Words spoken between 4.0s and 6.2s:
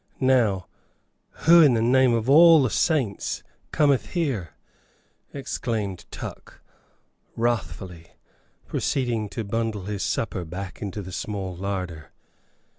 here?" exclaimed